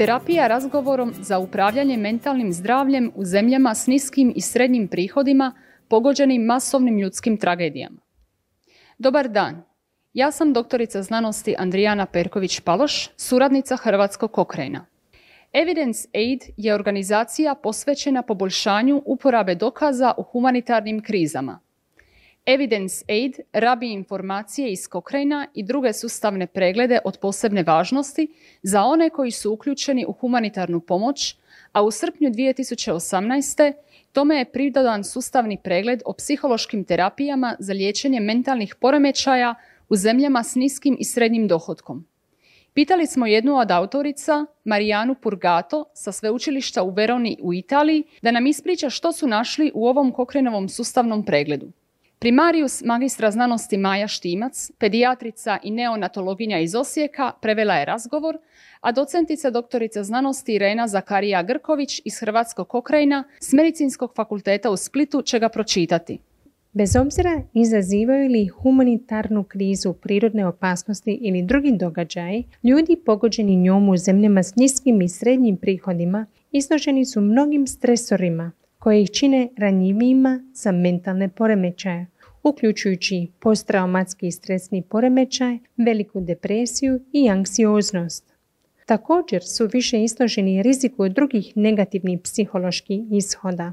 Terapija 0.00 0.46
razgovorom 0.46 1.12
za 1.20 1.38
upravljanje 1.38 1.96
mentalnim 1.96 2.52
zdravljem 2.52 3.12
u 3.14 3.24
zemljama 3.24 3.74
s 3.74 3.86
niskim 3.86 4.32
i 4.36 4.40
srednjim 4.40 4.88
prihodima 4.88 5.52
pogođenim 5.88 6.42
masovnim 6.42 6.98
ljudskim 6.98 7.36
tragedijama. 7.36 8.00
Dobar 8.98 9.28
dan, 9.28 9.62
ja 10.12 10.30
sam 10.30 10.52
doktorica 10.52 11.02
znanosti 11.02 11.54
Andrijana 11.58 12.06
Perković-Paloš, 12.06 13.08
suradnica 13.16 13.76
Hrvatskog 13.76 14.32
Kokrajna. 14.32 14.86
Evidence 15.52 16.08
Aid 16.14 16.40
je 16.56 16.74
organizacija 16.74 17.54
posvećena 17.54 18.22
poboljšanju 18.22 19.02
uporabe 19.06 19.54
dokaza 19.54 20.14
u 20.16 20.22
humanitarnim 20.22 21.02
krizama. 21.02 21.60
Evidence 22.46 23.04
Aid 23.08 23.40
rabi 23.52 23.92
informacije 23.92 24.72
iz 24.72 24.88
Kokrajna 24.88 25.46
i 25.54 25.62
druge 25.62 25.92
sustavne 25.92 26.46
preglede 26.46 26.98
od 27.04 27.18
posebne 27.18 27.62
važnosti 27.62 28.28
za 28.62 28.82
one 28.82 29.10
koji 29.10 29.30
su 29.30 29.52
uključeni 29.52 30.04
u 30.08 30.12
humanitarnu 30.12 30.80
pomoć, 30.80 31.36
a 31.72 31.82
u 31.82 31.90
srpnju 31.90 32.30
2018. 32.30 33.72
tome 34.12 34.36
je 34.36 34.52
pridodan 34.52 35.04
sustavni 35.04 35.58
pregled 35.64 36.02
o 36.04 36.12
psihološkim 36.12 36.84
terapijama 36.84 37.56
za 37.58 37.72
liječenje 37.72 38.20
mentalnih 38.20 38.74
poremećaja 38.74 39.54
u 39.88 39.96
zemljama 39.96 40.42
s 40.42 40.54
niskim 40.54 40.96
i 41.00 41.04
srednjim 41.04 41.48
dohodkom. 41.48 42.06
Pitali 42.74 43.06
smo 43.06 43.26
jednu 43.26 43.56
od 43.56 43.70
autorica, 43.70 44.46
Marijanu 44.64 45.14
Purgato, 45.14 45.84
sa 45.94 46.12
sveučilišta 46.12 46.82
u 46.82 46.90
Veroni 46.90 47.36
u 47.42 47.54
Italiji, 47.54 48.04
da 48.22 48.30
nam 48.30 48.46
ispriča 48.46 48.90
što 48.90 49.12
su 49.12 49.26
našli 49.26 49.70
u 49.74 49.86
ovom 49.86 50.12
Kokrenovom 50.12 50.68
sustavnom 50.68 51.24
pregledu. 51.24 51.72
Primarius 52.22 52.82
magistra 52.84 53.30
znanosti 53.30 53.76
Maja 53.76 54.08
Štimac, 54.08 54.70
pedijatrica 54.78 55.58
i 55.62 55.70
neonatologinja 55.70 56.58
iz 56.58 56.74
Osijeka, 56.74 57.32
prevela 57.42 57.74
je 57.74 57.84
razgovor, 57.84 58.38
a 58.80 58.92
docentica 58.92 59.50
doktorica 59.50 60.04
znanosti 60.04 60.54
Irena 60.54 60.88
Zakarija 60.88 61.42
Grković 61.42 62.00
iz 62.04 62.20
Hrvatskog 62.20 62.68
Kokrajna 62.68 63.24
s 63.40 63.52
Medicinskog 63.52 64.12
fakulteta 64.16 64.70
u 64.70 64.76
Splitu 64.76 65.22
će 65.22 65.38
ga 65.38 65.48
pročitati. 65.48 66.18
Bez 66.72 66.96
obzira 66.96 67.42
izazivaju 67.54 68.28
li 68.28 68.46
humanitarnu 68.46 69.44
krizu, 69.44 69.92
prirodne 69.92 70.46
opasnosti 70.46 71.18
ili 71.22 71.42
drugi 71.42 71.72
događaji, 71.72 72.44
ljudi 72.62 72.96
pogođeni 73.06 73.56
njom 73.56 73.88
u 73.88 73.96
zemljama 73.96 74.42
s 74.42 74.54
niskim 74.54 75.02
i 75.02 75.08
srednjim 75.08 75.56
prihodima 75.56 76.26
izloženi 76.52 77.04
su 77.04 77.20
mnogim 77.20 77.66
stresorima 77.66 78.52
koji 78.80 79.02
ih 79.02 79.10
čine 79.10 79.48
ranjivijima 79.56 80.40
za 80.54 80.72
mentalne 80.72 81.28
poremećaje, 81.28 82.06
uključujući 82.42 83.28
posttraumatski 83.40 84.30
stresni 84.30 84.82
poremećaj, 84.82 85.58
veliku 85.76 86.20
depresiju 86.20 87.00
i 87.12 87.28
anksioznost. 87.28 88.24
Također 88.86 89.42
su 89.44 89.68
više 89.72 90.02
izloženi 90.02 90.62
riziku 90.62 91.08
drugih 91.08 91.52
negativnih 91.56 92.20
psiholoških 92.20 93.00
ishoda. 93.10 93.72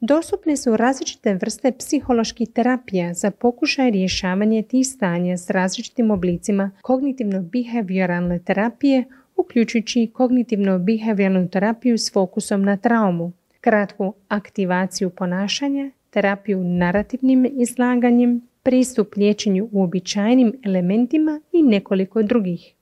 Dostupne 0.00 0.56
su 0.56 0.76
različite 0.76 1.34
vrste 1.34 1.72
psiholoških 1.72 2.48
terapija 2.54 3.14
za 3.14 3.30
pokušaj 3.30 3.90
rješavanja 3.90 4.62
tih 4.62 4.86
stanja 4.86 5.36
s 5.36 5.50
različitim 5.50 6.10
oblicima 6.10 6.70
kognitivno-behavioralne 6.82 8.44
terapije, 8.44 9.04
uključujući 9.36 10.10
kognitivno-behavioralnu 10.14 11.50
terapiju 11.50 11.98
s 11.98 12.12
fokusom 12.12 12.62
na 12.62 12.76
traumu, 12.76 13.32
kratku 13.60 14.14
aktivaciju 14.28 15.10
ponašanja, 15.10 15.90
terapiju 16.10 16.64
narativnim 16.64 17.46
izlaganjem, 17.52 18.40
pristup 18.62 19.16
liječenju 19.16 19.68
uobičajenim 19.72 20.52
elementima 20.64 21.40
i 21.52 21.62
nekoliko 21.62 22.22
drugih. 22.22 22.74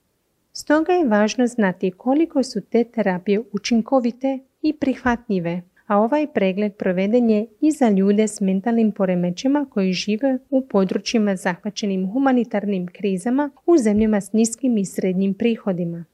Stoga 0.53 0.93
je 0.93 1.09
važno 1.09 1.47
znati 1.47 1.91
koliko 1.91 2.43
su 2.43 2.61
te 2.61 2.84
terapije 2.84 3.41
učinkovite 3.53 4.39
i 4.62 4.72
prihvatljive, 4.72 5.62
a 5.87 5.99
ovaj 5.99 6.27
pregled 6.27 6.75
proveden 6.75 7.31
je 7.31 7.47
i 7.60 7.71
za 7.71 7.89
ljude 7.91 8.28
s 8.28 8.41
mentalnim 8.41 8.93
poremećima 8.93 9.66
koji 9.71 9.93
žive 9.93 10.39
u 10.50 10.66
područjima 10.66 11.37
zahvaćenim 11.37 12.12
humanitarnim 12.12 12.87
krizama 12.87 13.50
u 13.66 13.78
zemljama 13.78 14.21
s 14.21 14.33
niskim 14.33 14.78
i 14.78 14.84
srednjim 14.84 15.34
prihodima. 15.34 16.05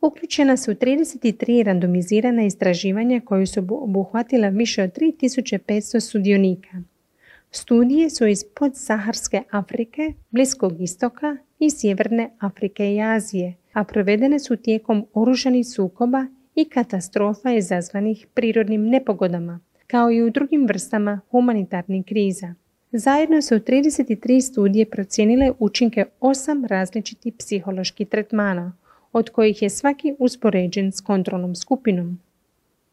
Uključena 0.00 0.56
su 0.56 0.70
33 0.70 1.62
randomizirana 1.62 2.42
istraživanja 2.42 3.20
koje 3.24 3.46
su 3.46 3.66
obuhvatila 3.70 4.48
više 4.48 4.82
od 4.82 4.92
3500 4.92 6.00
sudionika. 6.00 6.82
Studije 7.50 8.10
su 8.10 8.26
iz 8.26 8.44
podsaharske 8.54 9.42
Afrike, 9.50 10.12
Bliskog 10.30 10.80
istoka 10.80 11.36
i 11.58 11.70
Sjeverne 11.70 12.30
Afrike 12.38 12.94
i 12.94 13.02
Azije, 13.02 13.54
a 13.72 13.84
provedene 13.84 14.38
su 14.38 14.56
tijekom 14.56 15.06
oružanih 15.14 15.66
sukoba 15.66 16.26
i 16.54 16.64
katastrofa 16.64 17.52
izazvanih 17.52 18.26
prirodnim 18.34 18.88
nepogodama, 18.88 19.60
kao 19.86 20.10
i 20.10 20.22
u 20.22 20.30
drugim 20.30 20.66
vrstama 20.66 21.20
humanitarnih 21.30 22.04
kriza. 22.06 22.54
Zajedno 22.92 23.42
su 23.42 23.54
33 23.54 24.40
studije 24.40 24.90
procijenile 24.90 25.52
učinke 25.58 26.04
osam 26.20 26.64
različitih 26.64 27.34
psiholoških 27.38 28.08
tretmana, 28.08 28.72
od 29.12 29.30
kojih 29.30 29.62
je 29.62 29.70
svaki 29.70 30.14
uspoređen 30.18 30.92
s 30.92 31.00
kontrolnom 31.00 31.54
skupinom. 31.54 32.18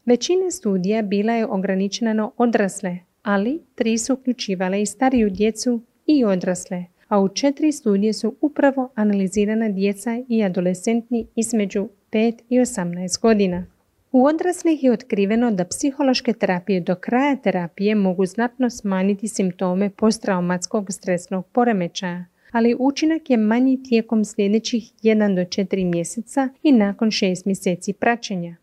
Većina 0.06 0.50
studija 0.50 1.02
bila 1.02 1.32
je 1.32 1.46
ograničena 1.46 2.12
na 2.12 2.30
odrasle, 2.36 2.98
ali 3.22 3.60
tri 3.74 3.98
su 3.98 4.14
uključivale 4.14 4.82
i 4.82 4.86
stariju 4.86 5.30
djecu 5.30 5.80
i 6.06 6.24
odrasle, 6.24 6.84
a 7.08 7.20
u 7.20 7.28
četiri 7.28 7.72
studije 7.72 8.12
su 8.12 8.34
upravo 8.40 8.90
analizirana 8.94 9.68
djeca 9.68 10.22
i 10.28 10.44
adolescentni 10.44 11.26
između 11.36 11.88
5 12.12 12.34
i 12.48 12.58
18 12.58 13.20
godina. 13.20 13.66
U 14.12 14.24
odraslih 14.24 14.84
je 14.84 14.92
otkriveno 14.92 15.50
da 15.50 15.64
psihološke 15.64 16.32
terapije 16.32 16.80
do 16.80 16.94
kraja 16.94 17.36
terapije 17.36 17.94
mogu 17.94 18.26
znatno 18.26 18.70
smanjiti 18.70 19.28
simptome 19.28 19.90
posttraumatskog 19.90 20.92
stresnog 20.92 21.46
poremećaja, 21.46 22.24
ali 22.52 22.76
učinak 22.78 23.30
je 23.30 23.36
manji 23.36 23.82
tijekom 23.82 24.24
sljedećih 24.24 24.92
1 25.02 25.34
do 25.34 25.42
4 25.42 25.84
mjeseca 25.84 26.48
i 26.62 26.72
nakon 26.72 27.08
6 27.08 27.46
mjeseci 27.46 27.92
praćenja. 27.92 28.56